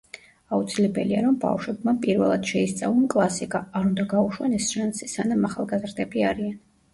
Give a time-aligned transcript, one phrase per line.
[0.55, 6.59] აუცილებელია რომ ბავშვებმა პირველად შეისწვალონ კლასიკა, არ უნდა გაუშვან ეს შანსი სანამ ახალგაზრდები არიან.